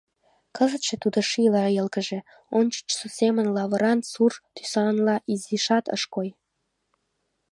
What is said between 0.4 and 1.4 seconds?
Кызытше тудо